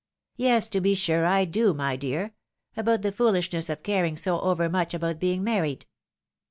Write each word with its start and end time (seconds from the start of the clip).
"Yes, 0.35 0.67
to 0.69 0.81
be 0.81 0.95
sure 0.95 1.27
I 1.27 1.45
do, 1.45 1.75
my 1.75 1.95
dear; 1.95 2.33
about 2.75 3.03
the 3.03 3.11
foolishness 3.11 3.69
of 3.69 3.83
caring 3.83 4.17
sp 4.17 4.33
overmuch 4.41 4.95
about 4.95 5.19
being 5.19 5.43
married." 5.43 5.85